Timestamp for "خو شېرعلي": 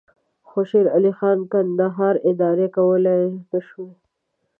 0.47-1.11